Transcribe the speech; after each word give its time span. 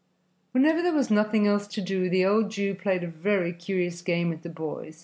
Whenever 0.51 0.81
there 0.81 0.95
was 0.95 1.11
nothing 1.11 1.45
else 1.45 1.67
to 1.67 1.79
do, 1.79 2.09
the 2.09 2.25
old 2.25 2.49
Jew 2.49 2.73
played 2.73 3.03
a 3.03 3.07
very 3.07 3.53
curious 3.53 4.01
game 4.01 4.29
with 4.29 4.41
the 4.41 4.49
boys. 4.49 4.99